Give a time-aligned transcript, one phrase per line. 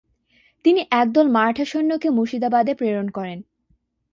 [0.65, 3.39] তিনি একদল মারাঠা সৈন্যকে মুর্শিদাবাদে প্রেরণ করেন।